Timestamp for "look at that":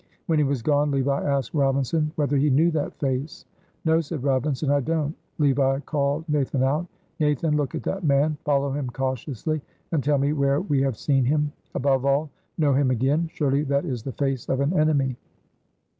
7.55-8.03